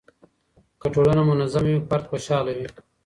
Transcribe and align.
که 0.79 0.87
ټولنه 0.93 1.21
منظمه 1.31 1.71
وي 1.73 1.85
فرد 1.89 2.03
خوشحاله 2.09 2.51
وي. 2.57 2.67